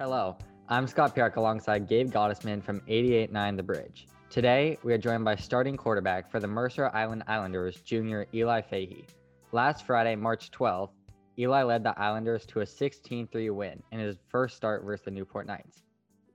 Hello, 0.00 0.36
I'm 0.68 0.88
Scott 0.88 1.14
Pirak 1.14 1.36
alongside 1.36 1.86
Gabe 1.86 2.10
Gottesman 2.10 2.60
from 2.60 2.80
88.9 2.80 3.56
The 3.56 3.62
Bridge. 3.62 4.08
Today, 4.28 4.76
we 4.82 4.92
are 4.92 4.98
joined 4.98 5.24
by 5.24 5.36
starting 5.36 5.76
quarterback 5.76 6.28
for 6.28 6.40
the 6.40 6.48
Mercer 6.48 6.90
Island 6.92 7.22
Islanders, 7.28 7.80
junior 7.82 8.26
Eli 8.34 8.60
Fahey. 8.60 9.04
Last 9.52 9.86
Friday, 9.86 10.16
March 10.16 10.50
12th, 10.50 10.90
Eli 11.38 11.62
led 11.62 11.84
the 11.84 11.96
Islanders 11.96 12.44
to 12.46 12.62
a 12.62 12.66
16 12.66 13.28
3 13.28 13.50
win 13.50 13.80
in 13.92 14.00
his 14.00 14.18
first 14.28 14.56
start 14.56 14.82
versus 14.82 15.04
the 15.04 15.12
Newport 15.12 15.46
Knights. 15.46 15.84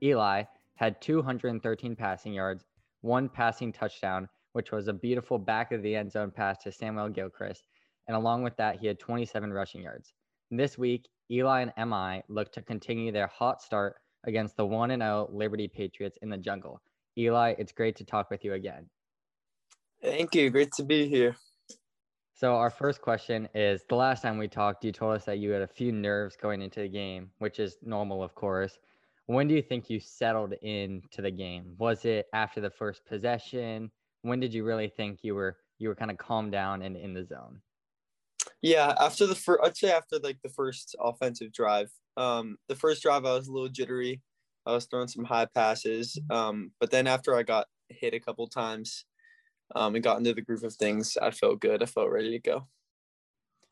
Eli 0.02 0.44
had 0.76 0.98
213 1.02 1.94
passing 1.94 2.32
yards, 2.32 2.64
one 3.02 3.28
passing 3.28 3.74
touchdown, 3.74 4.26
which 4.54 4.72
was 4.72 4.88
a 4.88 4.92
beautiful 4.94 5.38
back 5.38 5.70
of 5.70 5.82
the 5.82 5.94
end 5.94 6.10
zone 6.10 6.30
pass 6.30 6.56
to 6.62 6.72
Samuel 6.72 7.10
Gilchrist, 7.10 7.64
and 8.08 8.16
along 8.16 8.42
with 8.42 8.56
that, 8.56 8.80
he 8.80 8.86
had 8.86 8.98
27 8.98 9.52
rushing 9.52 9.82
yards. 9.82 10.14
This 10.52 10.76
week, 10.76 11.08
Eli 11.30 11.60
and 11.62 11.90
MI 11.90 12.22
look 12.28 12.52
to 12.52 12.62
continue 12.62 13.12
their 13.12 13.28
hot 13.28 13.62
start 13.62 13.96
against 14.24 14.56
the 14.56 14.66
1 14.66 14.90
0 14.90 15.28
Liberty 15.32 15.68
Patriots 15.68 16.18
in 16.22 16.28
the 16.28 16.36
jungle. 16.36 16.82
Eli, 17.16 17.54
it's 17.56 17.70
great 17.70 17.94
to 17.96 18.04
talk 18.04 18.30
with 18.30 18.44
you 18.44 18.54
again. 18.54 18.88
Thank 20.02 20.34
you. 20.34 20.50
Great 20.50 20.72
to 20.72 20.82
be 20.82 21.08
here. 21.08 21.36
So, 22.34 22.56
our 22.56 22.70
first 22.70 23.00
question 23.00 23.48
is 23.54 23.84
the 23.88 23.94
last 23.94 24.22
time 24.22 24.38
we 24.38 24.48
talked, 24.48 24.84
you 24.84 24.90
told 24.90 25.14
us 25.14 25.24
that 25.26 25.38
you 25.38 25.50
had 25.50 25.62
a 25.62 25.68
few 25.68 25.92
nerves 25.92 26.36
going 26.36 26.62
into 26.62 26.80
the 26.80 26.88
game, 26.88 27.30
which 27.38 27.60
is 27.60 27.76
normal, 27.82 28.22
of 28.22 28.34
course. 28.34 28.78
When 29.26 29.46
do 29.46 29.54
you 29.54 29.62
think 29.62 29.88
you 29.88 30.00
settled 30.00 30.54
into 30.62 31.22
the 31.22 31.30
game? 31.30 31.74
Was 31.78 32.04
it 32.04 32.26
after 32.32 32.60
the 32.60 32.70
first 32.70 33.04
possession? 33.06 33.92
When 34.22 34.40
did 34.40 34.52
you 34.52 34.64
really 34.64 34.88
think 34.88 35.20
you 35.22 35.36
were 35.36 35.58
you 35.78 35.88
were 35.88 35.94
kind 35.94 36.10
of 36.10 36.18
calmed 36.18 36.50
down 36.50 36.82
and 36.82 36.96
in 36.96 37.14
the 37.14 37.24
zone? 37.24 37.60
Yeah, 38.62 38.94
after 38.98 39.26
the 39.26 39.34
first, 39.34 39.60
I'd 39.62 39.76
say 39.76 39.90
after 39.90 40.18
like 40.18 40.38
the 40.42 40.50
first 40.50 40.96
offensive 41.00 41.52
drive. 41.52 41.90
Um, 42.16 42.56
the 42.68 42.76
first 42.76 43.02
drive, 43.02 43.24
I 43.24 43.34
was 43.34 43.48
a 43.48 43.52
little 43.52 43.68
jittery. 43.68 44.20
I 44.66 44.72
was 44.72 44.86
throwing 44.86 45.08
some 45.08 45.24
high 45.24 45.46
passes. 45.46 46.18
Um, 46.30 46.72
but 46.80 46.90
then 46.90 47.06
after 47.06 47.34
I 47.34 47.42
got 47.42 47.66
hit 47.88 48.14
a 48.14 48.20
couple 48.20 48.46
times, 48.46 49.04
um, 49.74 49.94
and 49.94 50.04
got 50.04 50.18
into 50.18 50.34
the 50.34 50.42
groove 50.42 50.64
of 50.64 50.74
things, 50.74 51.16
I 51.20 51.30
felt 51.30 51.60
good. 51.60 51.82
I 51.82 51.86
felt 51.86 52.10
ready 52.10 52.30
to 52.30 52.38
go. 52.38 52.66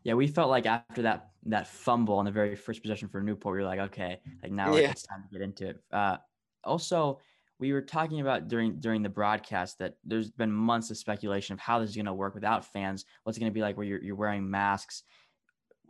Yeah, 0.04 0.14
we 0.14 0.28
felt 0.28 0.48
like 0.48 0.66
after 0.66 1.02
that 1.02 1.30
that 1.46 1.66
fumble 1.66 2.18
on 2.18 2.24
the 2.24 2.30
very 2.30 2.54
first 2.54 2.82
possession 2.82 3.08
for 3.08 3.20
Newport, 3.20 3.54
we 3.54 3.60
were 3.60 3.66
like, 3.66 3.80
okay, 3.80 4.20
like 4.42 4.52
now 4.52 4.74
yeah. 4.76 4.90
it's 4.90 5.02
time 5.02 5.24
to 5.24 5.28
get 5.38 5.42
into 5.42 5.68
it. 5.68 5.80
Uh, 5.92 6.16
also, 6.64 7.18
we 7.58 7.72
were 7.72 7.82
talking 7.82 8.20
about 8.20 8.48
during 8.48 8.78
during 8.80 9.02
the 9.02 9.08
broadcast 9.08 9.78
that 9.78 9.94
there's 10.04 10.30
been 10.30 10.52
months 10.52 10.90
of 10.90 10.96
speculation 10.96 11.54
of 11.54 11.60
how 11.60 11.78
this 11.78 11.90
is 11.90 11.96
going 11.96 12.06
to 12.06 12.14
work 12.14 12.34
without 12.34 12.64
fans. 12.64 13.04
What's 13.24 13.36
it 13.36 13.40
going 13.40 13.50
to 13.50 13.54
be 13.54 13.62
like 13.62 13.76
where 13.76 13.86
you're 13.86 14.02
you're 14.02 14.16
wearing 14.16 14.48
masks. 14.48 15.02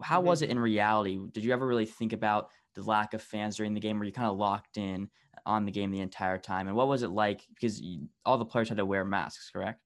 How 0.01 0.19
mm-hmm. 0.19 0.29
was 0.29 0.43
it 0.43 0.51
in 0.51 0.59
reality? 0.59 1.19
Did 1.33 1.45
you 1.45 1.53
ever 1.53 1.67
really 1.67 1.87
think 1.87 2.13
about 2.13 2.51
the 2.75 2.83
lack 2.83 3.15
of 3.15 3.23
fans 3.23 3.57
during 3.57 3.75
the 3.75 3.81
game? 3.81 3.99
Were 3.99 4.05
you 4.05 4.13
kind 4.13 4.29
of 4.29 4.37
locked 4.37 4.77
in 4.77 5.09
on 5.45 5.65
the 5.65 5.73
game 5.73 5.91
the 5.91 6.01
entire 6.01 6.39
time? 6.39 6.69
And 6.69 6.77
what 6.77 6.89
was 6.89 7.03
it 7.03 7.11
like? 7.11 7.43
Because 7.53 7.81
you, 7.81 8.09
all 8.25 8.39
the 8.39 8.45
players 8.45 8.69
had 8.69 8.79
to 8.79 8.87
wear 8.87 9.05
masks, 9.05 9.51
correct? 9.51 9.81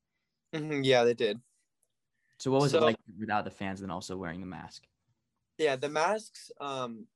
Mm-hmm. 0.55 0.83
Yeah, 0.83 1.05
they 1.05 1.15
did. 1.15 1.41
So 2.39 2.51
what 2.51 2.61
was 2.61 2.73
so, 2.73 2.79
it 2.79 2.83
like 2.83 2.97
without 3.19 3.45
the 3.45 3.51
fans 3.51 3.81
and 3.81 3.91
also 3.91 4.17
wearing 4.17 4.41
the 4.41 4.47
mask? 4.47 4.83
Yeah, 5.59 5.77
the 5.77 5.89
masks 5.89 6.51
um, 6.61 7.07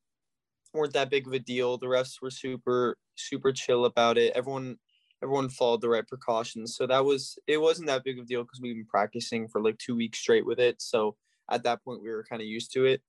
weren't 0.77 0.92
that 0.94 1.10
big 1.10 1.27
of 1.27 1.32
a 1.32 1.38
deal. 1.38 1.78
The 1.78 1.86
refs 1.86 2.20
were 2.20 2.30
super 2.30 2.96
super 3.16 3.52
chill 3.52 3.84
about 3.84 4.19
it. 4.19 4.32
Everyone 4.34 4.77
everyone 5.22 5.48
followed 5.48 5.80
the 5.80 5.88
right 5.88 6.06
precautions. 6.06 6.77
So 6.77 6.86
that 6.86 7.05
was 7.05 7.38
it 7.46 7.60
wasn't 7.60 7.88
that 7.88 8.05
big 8.05 8.18
of 8.18 8.24
a 8.24 8.28
deal 8.28 8.42
because 8.42 8.60
we've 8.60 8.77
been 8.77 8.86
practicing 8.86 9.48
for 9.48 9.62
like 9.62 9.78
two 9.78 9.96
weeks 9.96 10.18
straight 10.18 10.46
with 10.46 10.60
it. 10.60 10.80
So 10.80 11.16
at 11.50 11.62
that 11.64 11.83
point 11.84 12.02
we 12.02 12.10
were 12.10 12.24
kind 12.28 12.42
of 12.42 12.48
used 12.48 12.72
to 12.74 12.84
it. 12.84 13.02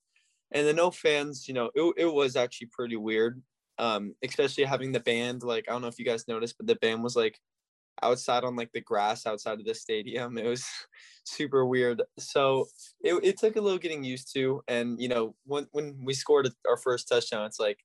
And 0.52 0.66
the 0.66 0.74
no 0.74 0.92
fans, 0.92 1.48
you 1.48 1.54
know, 1.54 1.70
it, 1.76 1.94
it 1.98 2.14
was 2.14 2.36
actually 2.36 2.70
pretty 2.72 2.96
weird. 2.96 3.42
Um, 3.80 4.16
especially 4.24 4.64
having 4.64 4.92
the 4.92 5.00
band, 5.00 5.44
like 5.44 5.66
I 5.68 5.72
don't 5.72 5.84
know 5.84 5.88
if 5.88 6.00
you 6.00 6.06
guys 6.06 6.28
noticed, 6.28 6.58
but 6.58 6.66
the 6.66 6.76
band 6.76 7.04
was 7.04 7.16
like 7.16 7.40
outside 8.02 8.44
on 8.44 8.56
like 8.56 8.72
the 8.72 8.82
grass 8.82 9.26
outside 9.26 9.60
of 9.60 9.66
the 9.66 9.74
stadium. 9.74 10.38
It 10.38 10.48
was 10.48 10.66
super 11.24 11.66
weird. 11.66 12.02
So 12.18 12.68
it, 13.02 13.14
it 13.24 13.38
took 13.38 13.56
a 13.56 13.62
little 13.62 13.80
getting 13.80 14.04
used 14.04 14.34
to. 14.34 14.62
And 14.68 15.00
you 15.02 15.10
know, 15.10 15.36
when 15.46 15.68
when 15.72 15.98
we 16.04 16.14
scored 16.14 16.50
our 16.68 16.78
first 16.78 17.08
touchdown, 17.08 17.46
it's 17.46 17.60
like 17.60 17.80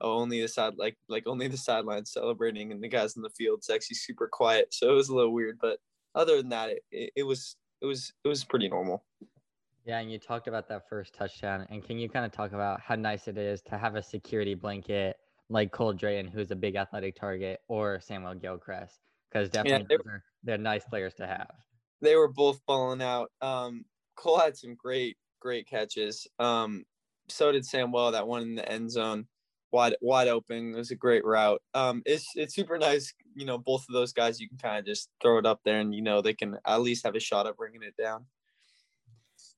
oh, 0.00 0.12
only 0.12 0.40
the 0.42 0.48
side 0.48 0.74
like 0.76 0.96
like 1.08 1.26
only 1.26 1.48
the 1.48 1.56
sidelines 1.56 2.12
celebrating 2.12 2.72
and 2.72 2.82
the 2.82 2.88
guys 2.88 3.16
in 3.16 3.22
the 3.22 3.30
field. 3.30 3.62
Actually 3.72 3.96
super 3.96 4.28
quiet. 4.28 4.72
So 4.72 4.90
it 4.90 4.94
was 4.94 5.08
a 5.08 5.14
little 5.14 5.32
weird, 5.32 5.58
but 5.60 5.78
other 6.14 6.36
than 6.36 6.48
that, 6.50 6.70
it, 6.90 7.12
it 7.16 7.22
was 7.22 7.56
it 7.80 7.86
was 7.86 8.12
it 8.24 8.28
was 8.28 8.44
pretty 8.44 8.68
normal. 8.68 9.04
Yeah, 9.84 10.00
and 10.00 10.10
you 10.10 10.18
talked 10.18 10.48
about 10.48 10.68
that 10.68 10.88
first 10.88 11.14
touchdown, 11.14 11.64
and 11.70 11.84
can 11.84 11.96
you 11.96 12.08
kind 12.08 12.26
of 12.26 12.32
talk 12.32 12.52
about 12.52 12.80
how 12.80 12.96
nice 12.96 13.28
it 13.28 13.38
is 13.38 13.62
to 13.62 13.78
have 13.78 13.94
a 13.94 14.02
security 14.02 14.54
blanket 14.54 15.16
like 15.48 15.70
Cole 15.70 15.92
Drayton, 15.92 16.26
who's 16.26 16.50
a 16.50 16.56
big 16.56 16.74
athletic 16.74 17.14
target, 17.14 17.60
or 17.68 18.00
Samuel 18.00 18.34
Gilchrist, 18.34 18.98
because 19.30 19.48
definitely 19.50 19.86
yeah, 19.90 19.98
they're, 20.04 20.24
they're 20.44 20.58
nice 20.58 20.84
players 20.84 21.14
to 21.14 21.26
have. 21.26 21.50
They 22.00 22.16
were 22.16 22.28
both 22.28 22.60
balling 22.66 23.02
out. 23.02 23.30
Um, 23.40 23.84
Cole 24.16 24.38
had 24.38 24.56
some 24.56 24.74
great 24.74 25.16
great 25.40 25.66
catches. 25.68 26.26
Um, 26.38 26.84
so 27.28 27.52
did 27.52 27.64
Samuel. 27.64 28.12
That 28.12 28.26
one 28.26 28.42
in 28.42 28.54
the 28.54 28.70
end 28.70 28.90
zone 28.90 29.26
wide 29.72 29.96
wide 30.00 30.28
open. 30.28 30.74
It 30.74 30.76
was 30.76 30.90
a 30.90 30.96
great 30.96 31.24
route. 31.24 31.62
Um, 31.74 32.02
it's 32.06 32.26
it's 32.34 32.54
super 32.54 32.78
nice. 32.78 33.12
You 33.34 33.46
know, 33.46 33.58
both 33.58 33.84
of 33.88 33.92
those 33.92 34.12
guys, 34.12 34.40
you 34.40 34.48
can 34.48 34.58
kind 34.58 34.78
of 34.78 34.86
just 34.86 35.10
throw 35.22 35.38
it 35.38 35.46
up 35.46 35.60
there, 35.64 35.80
and 35.80 35.94
you 35.94 36.02
know 36.02 36.22
they 36.22 36.34
can 36.34 36.56
at 36.66 36.80
least 36.80 37.04
have 37.04 37.14
a 37.14 37.20
shot 37.20 37.46
at 37.46 37.56
bringing 37.56 37.82
it 37.82 37.94
down. 38.00 38.26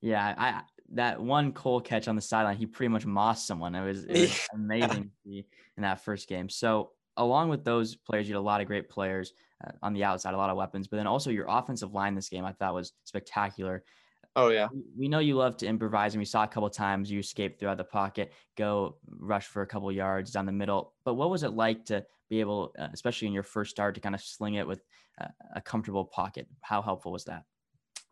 Yeah, 0.01 0.35
I 0.37 0.63
that 0.95 1.21
one 1.21 1.53
Cole 1.53 1.81
catch 1.81 2.09
on 2.09 2.17
the 2.17 2.23
sideline, 2.23 2.57
he 2.57 2.67
pretty 2.67 2.89
much 2.89 3.07
mossed 3.07 3.47
someone. 3.47 3.75
It 3.75 3.85
was, 3.85 4.05
it 4.05 4.21
was 4.21 4.49
amazing 4.55 5.05
to 5.05 5.11
see 5.25 5.47
in 5.77 5.83
that 5.83 6.05
first 6.05 6.29
game. 6.29 6.49
So 6.49 6.93
along 7.19 7.51
with 7.51 7.65
those 7.65 7.97
players, 7.97 8.29
you 8.29 8.35
had 8.35 8.41
a 8.41 8.43
lot 8.43 8.61
of 8.61 8.67
great 8.67 8.89
players 8.89 9.35
uh, 9.65 9.73
on 9.83 9.93
the 9.93 10.05
outside, 10.05 10.33
a 10.33 10.37
lot 10.37 10.51
of 10.51 10.57
weapons, 10.57 10.89
but 10.89 10.97
then 10.97 11.07
also 11.07 11.31
your 11.31 11.47
offensive 11.49 11.93
line 11.93 12.15
this 12.15 12.29
game 12.29 12.45
I 12.45 12.53
thought 12.53 12.75
was 12.75 12.93
spectacular. 13.05 13.85
Oh 14.37 14.49
yeah. 14.49 14.69
We 14.97 15.09
know 15.09 15.19
you 15.19 15.35
love 15.35 15.57
to 15.59 15.67
improvise, 15.67 16.15
and 16.15 16.21
we 16.21 16.25
saw 16.25 16.45
a 16.45 16.49
couple 16.49 16.71
times 16.71 17.11
you 17.11 17.19
escape 17.19 17.59
throughout 17.59 17.77
the 17.77 17.85
pocket, 17.85 18.33
go 18.57 18.99
rush 19.09 19.47
for 19.47 19.63
a 19.63 19.67
couple 19.67 19.91
yards 19.91 20.31
down 20.31 20.47
the 20.47 20.53
middle. 20.53 20.95
But 21.05 21.15
what 21.15 21.29
was 21.29 21.43
it 21.43 21.51
like 21.51 21.87
to 21.87 22.07
be 22.31 22.41
able, 22.41 22.73
uh, 22.79 22.89
especially 22.93 23.27
in 23.29 23.35
your 23.35 23.43
first 23.43 23.73
start, 23.73 23.97
to 23.97 24.01
kind 24.01 24.15
of 24.15 24.21
sling 24.21 24.55
it 24.55 24.67
with 24.67 24.85
uh, 25.21 25.29
a 25.57 25.61
comfortable 25.61 26.05
pocket? 26.05 26.47
How 26.61 26.83
helpful 26.83 27.11
was 27.11 27.25
that? 27.25 27.45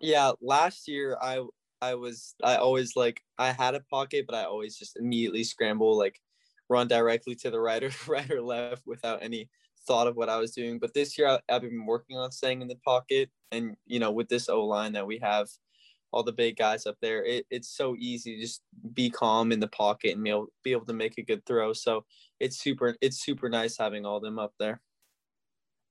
Yeah, 0.00 0.32
last 0.40 0.88
year 0.88 1.16
I 1.22 1.44
I 1.80 1.94
was 1.94 2.34
I 2.42 2.56
always 2.56 2.96
like 2.96 3.22
I 3.38 3.52
had 3.52 3.74
a 3.74 3.80
pocket, 3.80 4.24
but 4.26 4.34
I 4.34 4.44
always 4.44 4.76
just 4.76 4.96
immediately 4.96 5.44
scramble 5.44 5.96
like 5.96 6.20
run 6.68 6.88
directly 6.88 7.34
to 7.36 7.50
the 7.50 7.60
right 7.60 7.82
or 7.82 7.90
right 8.06 8.30
or 8.30 8.42
left 8.42 8.86
without 8.86 9.22
any 9.22 9.48
thought 9.86 10.06
of 10.06 10.16
what 10.16 10.28
I 10.28 10.38
was 10.38 10.52
doing. 10.52 10.78
But 10.78 10.94
this 10.94 11.16
year 11.18 11.28
I, 11.28 11.40
I've 11.48 11.62
been 11.62 11.86
working 11.86 12.16
on 12.16 12.30
staying 12.32 12.62
in 12.62 12.68
the 12.68 12.76
pocket, 12.76 13.30
and 13.52 13.76
you 13.86 13.98
know 13.98 14.10
with 14.10 14.28
this 14.28 14.48
O 14.48 14.64
line 14.64 14.92
that 14.92 15.06
we 15.06 15.18
have 15.22 15.48
all 16.12 16.22
the 16.22 16.32
big 16.32 16.56
guys 16.56 16.86
up 16.86 16.96
there. 17.02 17.24
It, 17.24 17.46
it's 17.50 17.68
so 17.68 17.94
easy 17.98 18.36
to 18.36 18.40
just 18.40 18.62
be 18.94 19.10
calm 19.10 19.52
in 19.52 19.60
the 19.60 19.68
pocket 19.68 20.14
and 20.14 20.24
be 20.24 20.30
able, 20.30 20.46
be 20.62 20.72
able 20.72 20.86
to 20.86 20.92
make 20.92 21.18
a 21.18 21.22
good 21.22 21.44
throw. 21.44 21.72
So 21.72 22.04
it's 22.40 22.58
super 22.58 22.96
it's 23.00 23.22
super 23.22 23.48
nice 23.48 23.76
having 23.76 24.06
all 24.06 24.20
them 24.20 24.38
up 24.38 24.54
there. 24.58 24.80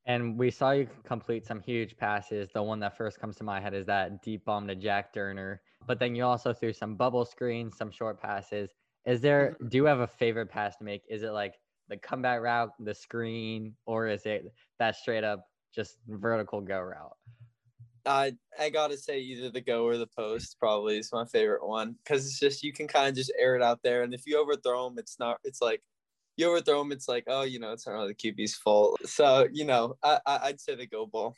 And 0.07 0.38
we 0.38 0.52
saw 0.52 0.72
you 0.72 0.88
complete 1.03 1.46
some 1.47 1.62
huge 1.62 1.97
passes. 1.97 2.50
The 2.53 2.62
one 2.62 2.80
that 2.81 2.96
first 2.96 3.19
comes 3.19 3.36
to 3.38 3.44
my 3.44 3.59
head 3.59 3.74
is 3.74 3.88
that 3.88 4.22
deep 4.22 4.46
bomb 4.46 4.68
to 4.68 4.75
Jack 4.75 5.13
Durner. 5.13 5.59
But 5.88 6.00
then 6.00 6.16
you 6.16 6.24
also 6.25 6.53
threw 6.53 6.74
some 6.74 6.96
bubble 6.96 7.25
screens, 7.25 7.78
some 7.78 7.92
short 7.92 8.22
passes. 8.22 8.69
Is 9.05 9.21
there 9.21 9.55
mm-hmm. 9.55 9.67
do 9.67 9.77
you 9.77 9.85
have 9.85 9.99
a 9.99 10.07
favorite 10.07 10.49
pass 10.49 10.77
to 10.77 10.83
make? 10.83 11.03
Is 11.09 11.23
it 11.23 11.31
like 11.31 11.55
the 11.88 11.97
comeback 11.97 12.41
route, 12.41 12.71
the 12.79 12.95
screen, 12.95 13.75
or 13.85 14.07
is 14.07 14.25
it 14.25 14.51
that 14.79 14.95
straight 14.95 15.23
up 15.23 15.45
just 15.73 15.97
vertical 16.07 16.61
go 16.61 16.79
route? 16.79 17.15
I 18.05 18.35
I 18.59 18.69
gotta 18.69 18.97
say 18.97 19.19
either 19.19 19.49
the 19.49 19.61
go 19.61 19.85
or 19.85 19.97
the 19.97 20.07
post 20.07 20.57
probably 20.59 20.97
is 20.97 21.11
my 21.11 21.25
favorite 21.25 21.67
one 21.67 21.95
because 22.03 22.25
it's 22.25 22.39
just 22.39 22.63
you 22.63 22.74
can 22.74 22.88
kind 22.88 23.09
of 23.09 23.15
just 23.15 23.33
air 23.39 23.56
it 23.56 23.62
out 23.62 23.80
there, 23.83 24.03
and 24.03 24.13
if 24.13 24.25
you 24.25 24.39
overthrow 24.39 24.89
them, 24.89 24.97
it's 24.97 25.19
not. 25.19 25.39
It's 25.44 25.62
like 25.62 25.81
you 26.38 26.50
overthrow 26.50 26.80
them, 26.80 26.91
it's 26.91 27.07
like 27.07 27.25
oh, 27.27 27.44
you 27.44 27.59
know, 27.59 27.71
it's 27.71 27.88
not 27.88 27.94
really 27.94 28.15
the 28.19 28.31
QB's 28.31 28.56
fault. 28.56 29.00
So 29.07 29.47
you 29.51 29.65
know, 29.65 29.95
I, 30.03 30.19
I 30.25 30.47
would 30.47 30.62
say 30.62 30.75
the 30.75 30.88
go 30.88 31.06
ball. 31.06 31.35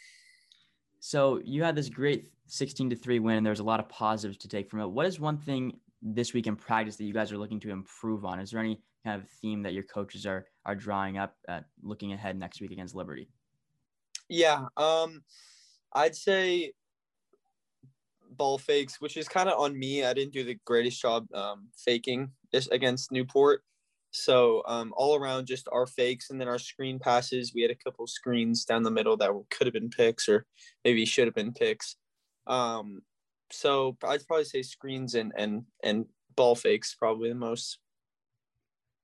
So 0.99 1.39
you 1.43 1.63
had 1.63 1.75
this 1.75 1.89
great 1.89 2.29
sixteen 2.47 2.89
to 2.89 2.95
three 2.95 3.19
win, 3.19 3.37
and 3.37 3.45
there's 3.45 3.59
a 3.59 3.63
lot 3.63 3.79
of 3.79 3.89
positives 3.89 4.37
to 4.39 4.47
take 4.47 4.69
from 4.69 4.81
it. 4.81 4.87
What 4.87 5.05
is 5.05 5.19
one 5.19 5.37
thing 5.37 5.79
this 6.01 6.33
week 6.33 6.47
in 6.47 6.55
practice 6.55 6.95
that 6.97 7.05
you 7.05 7.13
guys 7.13 7.31
are 7.31 7.37
looking 7.37 7.59
to 7.61 7.71
improve 7.71 8.25
on? 8.25 8.39
Is 8.39 8.51
there 8.51 8.59
any 8.59 8.81
kind 9.05 9.21
of 9.21 9.27
theme 9.41 9.63
that 9.63 9.73
your 9.73 9.83
coaches 9.83 10.25
are 10.25 10.45
are 10.65 10.75
drawing 10.75 11.17
up, 11.17 11.35
uh, 11.47 11.61
looking 11.81 12.13
ahead 12.13 12.37
next 12.37 12.61
week 12.61 12.71
against 12.71 12.95
Liberty? 12.95 13.29
Yeah. 14.29 14.65
Um 14.75 15.23
I'd 15.93 16.15
say 16.15 16.73
ball 18.31 18.57
fakes, 18.57 18.99
which 19.01 19.17
is 19.17 19.27
kind 19.27 19.49
of 19.49 19.59
on 19.59 19.77
me. 19.77 20.03
I 20.03 20.13
didn't 20.13 20.33
do 20.33 20.43
the 20.43 20.59
greatest 20.65 21.01
job 21.01 21.27
um, 21.33 21.67
faking 21.75 22.31
this 22.51 22.67
against 22.67 23.11
Newport. 23.11 23.63
So 24.11 24.63
um, 24.67 24.93
all 24.95 25.15
around, 25.15 25.47
just 25.47 25.67
our 25.71 25.85
fakes 25.85 26.29
and 26.29 26.39
then 26.39 26.47
our 26.47 26.59
screen 26.59 26.99
passes. 26.99 27.53
We 27.53 27.61
had 27.61 27.71
a 27.71 27.75
couple 27.75 28.07
screens 28.07 28.65
down 28.65 28.83
the 28.83 28.91
middle 28.91 29.17
that 29.17 29.31
could 29.49 29.67
have 29.67 29.73
been 29.73 29.89
picks 29.89 30.29
or 30.29 30.45
maybe 30.83 31.05
should 31.05 31.27
have 31.27 31.35
been 31.35 31.53
picks. 31.53 31.97
Um, 32.47 33.01
so 33.51 33.97
I'd 34.03 34.25
probably 34.27 34.45
say 34.45 34.61
screens 34.61 35.15
and 35.15 35.31
and 35.37 35.63
and 35.83 36.05
ball 36.35 36.55
fakes 36.55 36.95
probably 36.95 37.29
the 37.29 37.35
most. 37.35 37.79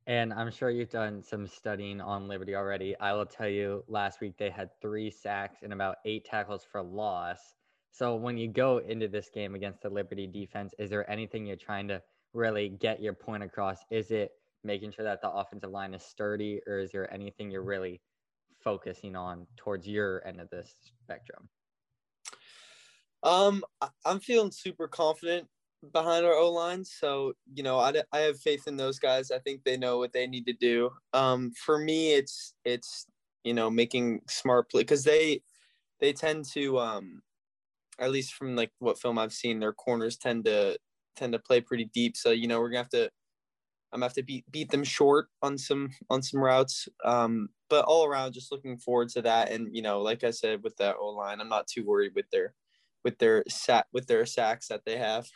And 0.06 0.34
I'm 0.34 0.52
sure 0.52 0.70
you've 0.70 0.90
done 0.90 1.24
some 1.24 1.48
studying 1.48 2.02
on 2.02 2.28
Liberty 2.28 2.56
already. 2.56 2.94
I 3.00 3.14
will 3.14 3.26
tell 3.26 3.48
you, 3.48 3.86
last 3.88 4.20
week 4.20 4.38
they 4.38 4.50
had 4.50 4.70
three 4.82 5.10
sacks 5.10 5.60
and 5.64 5.72
about 5.72 5.98
eight 6.04 6.26
tackles 6.26 6.66
for 6.70 6.84
loss. 6.84 7.40
So 7.92 8.16
when 8.16 8.38
you 8.38 8.50
go 8.50 8.80
into 8.80 9.08
this 9.08 9.30
game 9.30 9.56
against 9.56 9.82
the 9.82 9.90
Liberty 9.90 10.28
defense, 10.28 10.74
is 10.78 10.90
there 10.90 11.10
anything 11.10 11.46
you're 11.46 11.56
trying 11.56 11.88
to 11.88 12.02
really 12.34 12.68
get 12.68 13.02
your 13.02 13.14
point 13.14 13.44
across? 13.44 13.78
Is 13.92 14.12
it 14.12 14.32
making 14.66 14.92
sure 14.92 15.06
that 15.06 15.22
the 15.22 15.30
offensive 15.30 15.70
line 15.70 15.94
is 15.94 16.04
sturdy, 16.04 16.60
or 16.68 16.80
is 16.80 16.92
there 16.92 17.12
anything 17.14 17.50
you're 17.50 17.64
really 17.64 18.02
focusing 18.62 19.16
on 19.16 19.48
towards 19.56 19.88
your 19.88 20.26
end 20.28 20.42
of 20.42 20.50
this 20.50 20.74
spectrum? 21.02 21.48
Um, 23.24 23.64
I'm 24.06 24.20
feeling 24.20 24.52
super 24.52 24.88
confident 24.88 25.48
behind 25.92 26.26
our 26.26 26.34
O 26.34 26.52
line. 26.52 26.84
So, 26.84 27.34
you 27.54 27.64
know, 27.64 27.80
I, 27.80 27.94
I 28.12 28.20
have 28.20 28.40
faith 28.40 28.68
in 28.68 28.78
those 28.78 29.00
guys. 29.00 29.32
I 29.32 29.40
think 29.40 29.64
they 29.64 29.78
know 29.78 29.98
what 29.98 30.14
they 30.14 30.28
need 30.28 30.46
to 30.46 30.54
do. 30.54 30.92
Um, 31.14 31.52
for 31.52 31.78
me, 31.78 32.14
it's, 32.14 32.54
it's, 32.66 33.06
you 33.44 33.54
know, 33.54 33.70
making 33.70 34.22
smart 34.28 34.70
play 34.70 34.82
because 34.82 35.04
they, 35.04 35.42
they 36.00 36.14
tend 36.14 36.46
to, 36.54 36.80
um, 36.80 37.22
at 38.00 38.12
least 38.12 38.34
from 38.34 38.56
like 38.56 38.72
what 38.80 39.00
film 39.00 39.18
I've 39.18 39.34
seen, 39.34 39.60
their 39.60 39.74
corners 39.74 40.18
tend 40.18 40.46
to, 40.46 40.78
tend 41.16 41.34
to 41.34 41.40
play 41.40 41.62
pretty 41.62 41.90
deep. 41.94 42.18
So, 42.18 42.32
you 42.32 42.48
know, 42.48 42.60
we're 42.60 42.70
gonna 42.70 42.80
have 42.80 42.90
to, 42.90 43.10
I'm 43.92 44.00
gonna 44.00 44.06
have 44.06 44.14
to 44.14 44.24
beat, 44.24 44.50
beat 44.52 44.72
them 44.72 44.84
short 44.84 45.28
on 45.42 45.58
some, 45.58 45.90
on 46.10 46.24
some 46.24 46.42
routes. 46.42 46.88
Um, 47.06 47.50
but 47.70 47.86
all 47.86 48.06
around, 48.06 48.34
just 48.34 48.52
looking 48.52 48.78
forward 48.78 49.10
to 49.10 49.22
that. 49.22 49.52
And, 49.52 49.76
you 49.76 49.82
know, 49.82 50.02
like 50.02 50.24
I 50.24 50.32
said, 50.32 50.64
with 50.64 50.76
that 50.78 50.96
O 51.00 51.10
line, 51.10 51.40
I'm 51.40 51.50
not 51.50 51.68
too 51.68 51.86
worried 51.86 52.14
with 52.16 52.30
their, 52.32 52.54
with 53.04 53.18
their 53.20 53.44
sack, 53.50 53.86
with 53.94 54.08
their 54.08 54.26
sacks 54.26 54.68
that 54.68 54.86
they 54.86 54.98
have. 54.98 55.28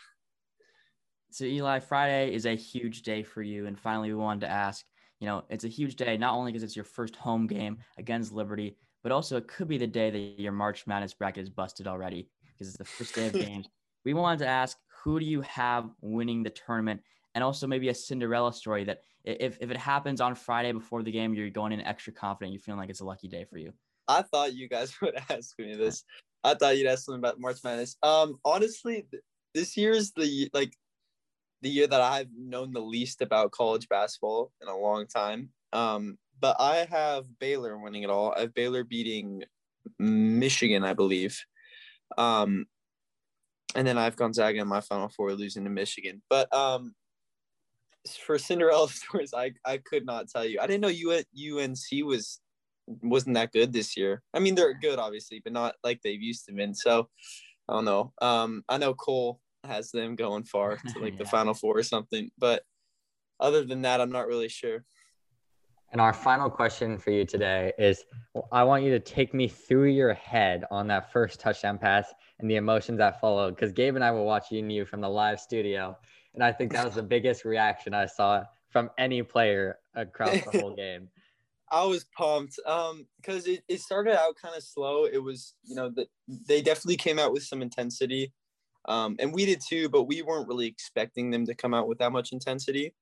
So 1.29 1.45
Eli, 1.45 1.79
Friday 1.79 2.33
is 2.33 2.45
a 2.45 2.55
huge 2.55 3.01
day 3.01 3.23
for 3.23 3.41
you, 3.41 3.67
and 3.67 3.77
finally, 3.77 4.09
we 4.09 4.15
wanted 4.15 4.41
to 4.41 4.51
ask. 4.51 4.85
You 5.19 5.27
know, 5.27 5.43
it's 5.49 5.63
a 5.63 5.67
huge 5.69 5.95
day 5.95 6.15
not 6.15 6.35
only 6.35 6.51
because 6.51 6.63
it's 6.63 6.75
your 6.75 6.85
first 6.85 7.15
home 7.15 7.47
game 7.47 7.79
against 7.97 8.31
Liberty, 8.31 8.77
but 9.01 9.11
also 9.11 9.37
it 9.37 9.47
could 9.47 9.67
be 9.67 9.77
the 9.77 9.87
day 9.87 10.11
that 10.11 10.39
your 10.39 10.51
March 10.51 10.85
Madness 10.85 11.13
bracket 11.13 11.43
is 11.43 11.49
busted 11.49 11.87
already 11.87 12.29
because 12.53 12.67
it's 12.67 12.77
the 12.77 12.85
first 12.85 13.15
day 13.15 13.27
of 13.27 13.33
games. 13.47 13.67
we 14.05 14.13
wanted 14.13 14.39
to 14.39 14.47
ask, 14.47 14.77
who 15.03 15.19
do 15.19 15.25
you 15.25 15.41
have 15.41 15.89
winning 16.01 16.43
the 16.43 16.49
tournament, 16.51 17.01
and 17.35 17.43
also 17.43 17.67
maybe 17.67 17.89
a 17.89 17.93
Cinderella 17.93 18.53
story 18.53 18.83
that 18.83 18.99
if 19.23 19.57
if 19.59 19.69
it 19.71 19.77
happens 19.77 20.21
on 20.21 20.35
Friday 20.35 20.71
before 20.71 21.03
the 21.03 21.11
game, 21.11 21.33
you're 21.33 21.49
going 21.49 21.71
in 21.71 21.81
extra 21.81 22.13
confident, 22.13 22.53
you're 22.53 22.61
feeling 22.61 22.79
like 22.79 22.89
it's 22.89 23.01
a 23.01 23.05
lucky 23.05 23.27
day 23.27 23.43
for 23.43 23.57
you. 23.57 23.73
I 24.07 24.21
thought 24.21 24.53
you 24.53 24.69
guys 24.69 24.93
would 25.01 25.15
ask 25.29 25.57
me 25.59 25.75
this. 25.75 26.03
I 26.43 26.53
thought 26.53 26.77
you'd 26.77 26.87
ask 26.87 27.05
something 27.05 27.19
about 27.19 27.39
March 27.39 27.57
Madness. 27.63 27.97
Um, 28.03 28.39
honestly, 28.45 29.07
this 29.53 29.75
year's 29.75 30.11
the 30.11 30.49
like 30.53 30.73
the 31.61 31.69
year 31.69 31.87
that 31.87 32.01
I've 32.01 32.29
known 32.37 32.71
the 32.71 32.79
least 32.79 33.21
about 33.21 33.51
college 33.51 33.89
basketball 33.89 34.51
in 34.61 34.67
a 34.67 34.77
long 34.77 35.07
time. 35.07 35.49
Um, 35.73 36.17
but 36.39 36.55
I 36.59 36.87
have 36.89 37.25
Baylor 37.39 37.77
winning 37.77 38.03
it 38.03 38.09
all. 38.09 38.33
I 38.37 38.41
have 38.41 38.53
Baylor 38.53 38.83
beating 38.83 39.43
Michigan, 39.97 40.83
I 40.83 40.93
believe. 40.93 41.43
Um, 42.17 42.67
and 43.75 43.87
then 43.87 43.97
I 43.97 44.03
have 44.03 44.15
Gonzaga 44.15 44.59
in 44.59 44.67
my 44.67 44.81
Final 44.81 45.09
Four 45.09 45.33
losing 45.33 45.63
to 45.63 45.69
Michigan. 45.69 46.21
But 46.29 46.53
um, 46.53 46.93
for 48.25 48.37
Cinderella 48.37 48.89
stories, 48.89 49.33
I, 49.33 49.53
I 49.65 49.77
could 49.77 50.05
not 50.05 50.29
tell 50.29 50.45
you. 50.45 50.59
I 50.61 50.67
didn't 50.67 50.81
know 50.81 51.59
UNC 51.59 52.05
was 52.05 52.39
wasn't 52.87 53.35
that 53.35 53.51
good 53.51 53.73
this 53.73 53.97
year. 53.97 54.23
I 54.33 54.39
mean, 54.39 54.55
they're 54.55 54.73
good, 54.73 54.99
obviously, 54.99 55.41
but 55.43 55.53
not 55.53 55.75
like 55.83 56.01
they've 56.01 56.21
used 56.21 56.45
to 56.45 56.53
been. 56.53 56.73
So 56.73 57.09
I 57.67 57.73
don't 57.73 57.85
know. 57.85 58.13
Um, 58.21 58.63
I 58.69 58.77
know 58.77 58.93
Cole 58.93 59.39
has 59.63 59.91
them 59.91 60.15
going 60.15 60.43
far 60.43 60.77
to 60.93 60.99
like 60.99 61.13
yeah. 61.13 61.19
the 61.19 61.25
final 61.25 61.53
four 61.53 61.77
or 61.77 61.83
something. 61.83 62.31
But 62.37 62.63
other 63.39 63.63
than 63.63 63.81
that, 63.83 64.01
I'm 64.01 64.11
not 64.11 64.27
really 64.27 64.49
sure. 64.49 64.83
And 65.91 66.01
our 66.01 66.13
final 66.13 66.49
question 66.49 66.97
for 66.97 67.11
you 67.11 67.23
today 67.23 67.71
is 67.79 68.03
I 68.51 68.63
want 68.63 68.83
you 68.83 68.91
to 68.91 68.99
take 68.99 69.33
me 69.33 69.47
through 69.47 69.85
your 69.85 70.13
head 70.13 70.65
on 70.69 70.87
that 70.87 71.13
first 71.13 71.39
touchdown 71.39 71.77
pass 71.77 72.13
and 72.39 72.49
the 72.49 72.57
emotions 72.57 72.97
that 72.97 73.21
followed. 73.21 73.55
Because 73.55 73.71
Gabe 73.71 73.95
and 73.95 74.03
I 74.03 74.11
were 74.11 74.23
watching 74.23 74.69
you 74.69 74.85
from 74.85 74.99
the 74.99 75.09
live 75.09 75.39
studio. 75.39 75.97
And 76.33 76.43
I 76.43 76.51
think 76.51 76.73
that 76.73 76.85
was 76.85 76.95
the 76.95 77.03
biggest 77.03 77.45
reaction 77.45 77.93
I 77.93 78.05
saw 78.05 78.43
from 78.69 78.89
any 78.97 79.23
player 79.23 79.79
across 79.95 80.43
the 80.43 80.51
whole 80.59 80.75
game. 80.75 81.07
I 81.71 81.83
was 81.85 82.05
pumped 82.17 82.59
um, 82.65 83.05
because 83.17 83.45
it, 83.47 83.61
it 83.67 83.81
started 83.81 84.17
out 84.17 84.35
kind 84.41 84.55
of 84.55 84.63
slow. 84.63 85.05
It 85.05 85.21
was, 85.21 85.53
you 85.63 85.75
know, 85.75 85.89
the, 85.89 86.07
they 86.27 86.61
definitely 86.61 86.97
came 86.97 87.19
out 87.19 87.33
with 87.33 87.43
some 87.43 87.61
intensity. 87.61 88.31
Um, 88.87 89.17
and 89.19 89.33
we 89.33 89.45
did 89.45 89.61
too, 89.67 89.89
but 89.89 90.03
we 90.03 90.21
weren't 90.21 90.47
really 90.47 90.67
expecting 90.67 91.29
them 91.29 91.45
to 91.45 91.55
come 91.55 91.73
out 91.73 91.89
with 91.89 91.97
that 91.97 92.13
much 92.13 92.31
intensity. 92.31 92.93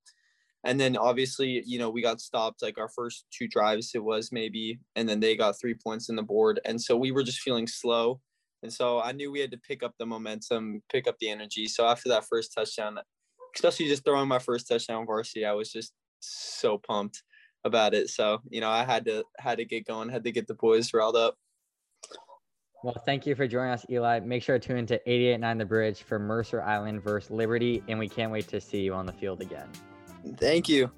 And 0.64 0.80
then 0.80 0.98
obviously, 0.98 1.62
you 1.64 1.78
know, 1.78 1.92
we 1.92 2.02
got 2.02 2.20
stopped 2.20 2.64
like 2.64 2.80
our 2.80 2.90
first 2.90 3.26
two 3.32 3.48
drives, 3.48 3.92
it 3.94 4.04
was 4.04 4.32
maybe, 4.32 4.80
and 4.96 5.08
then 5.08 5.20
they 5.20 5.36
got 5.36 5.60
three 5.60 5.76
points 5.76 6.10
in 6.10 6.16
the 6.16 6.24
board. 6.24 6.60
And 6.66 6.82
so 6.82 6.98
we 6.98 7.12
were 7.12 7.22
just 7.22 7.42
feeling 7.42 7.68
slow. 7.68 8.20
And 8.64 8.74
so 8.74 9.00
I 9.00 9.12
knew 9.12 9.32
we 9.32 9.42
had 9.42 9.52
to 9.52 9.60
pick 9.60 9.84
up 9.84 9.94
the 10.00 10.08
momentum, 10.08 10.82
pick 10.92 11.08
up 11.08 11.18
the 11.20 11.30
energy. 11.30 11.68
So 11.68 11.86
after 11.86 12.10
that 12.10 12.26
first 12.28 12.52
touchdown, 12.52 12.98
especially 13.56 13.86
just 13.86 14.04
throwing 14.04 14.28
my 14.28 14.40
first 14.40 14.68
touchdown 14.68 15.06
varsity, 15.06 15.46
I 15.46 15.54
was 15.54 15.72
just 15.72 15.94
so 16.20 16.80
pumped 16.80 17.22
about 17.66 17.94
it. 17.94 18.10
So, 18.10 18.40
you 18.50 18.62
know, 18.62 18.70
I 18.70 18.84
had 18.84 19.06
to 19.06 19.24
had 19.38 19.58
to 19.58 19.66
get 19.66 19.86
going, 19.86 20.10
had 20.10 20.24
to 20.24 20.32
get 20.32 20.48
the 20.48 20.54
boys 20.54 20.94
riled 20.94 21.18
up. 21.18 21.36
Well, 22.84 23.02
thank 23.06 23.26
you 23.26 23.34
for 23.34 23.48
joining 23.48 23.72
us, 23.72 23.86
Eli. 23.90 24.20
Make 24.20 24.44
sure 24.44 24.60
to 24.60 24.68
tune 24.68 24.78
into 24.78 25.02
88.9 25.08 25.58
The 25.58 25.66
Bridge 25.66 26.04
for 26.04 26.20
Mercer 26.20 26.62
Island 26.62 27.02
versus 27.02 27.32
Liberty, 27.32 27.84
and 27.88 27.98
we 27.98 28.08
can't 28.08 28.32
wait 28.32 28.48
to 28.50 28.62
see 28.62 28.82
you 28.82 28.94
on 28.94 29.08
the 29.08 29.12
field 29.12 29.42
again. 29.42 29.68
Thank 30.38 30.70
you. 30.70 30.92